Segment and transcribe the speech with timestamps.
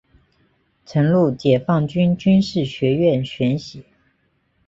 [0.83, 3.85] 曾入解放军军事学院学习。